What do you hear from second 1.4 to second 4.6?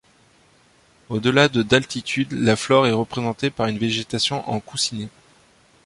de d'altitude, la flore est représentée par une végétation en